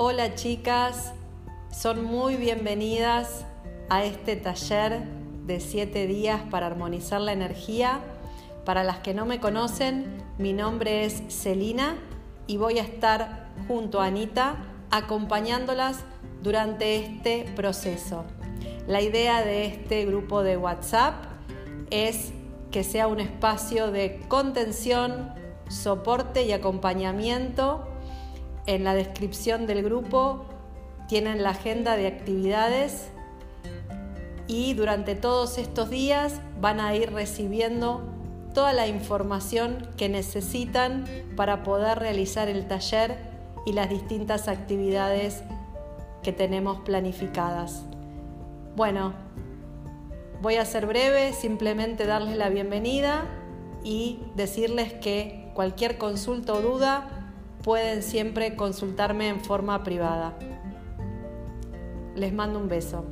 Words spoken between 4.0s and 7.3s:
este taller de 7 días para armonizar